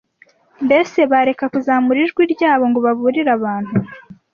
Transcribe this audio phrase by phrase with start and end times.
[0.65, 3.73] Mbese bareka kuzamura ijwi ryabo ngo baburire abantu?